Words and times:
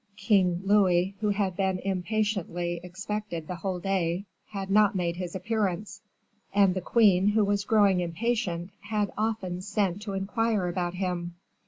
King 0.17 0.63
Louis, 0.65 1.13
who 1.19 1.29
had 1.29 1.55
been 1.55 1.77
impatiently 1.77 2.79
expected 2.81 3.45
the 3.47 3.57
whole 3.57 3.77
day, 3.79 4.25
had 4.47 4.71
not 4.71 4.95
made 4.95 5.17
his 5.17 5.35
appearance; 5.35 6.01
and 6.55 6.73
the 6.73 6.81
queen, 6.81 7.27
who 7.27 7.45
was 7.45 7.65
growing 7.65 7.99
impatient, 7.99 8.71
had 8.79 9.11
often 9.15 9.61
sent 9.61 10.01
to 10.01 10.13
inquire 10.13 10.67
about 10.67 10.95
him. 10.95 11.35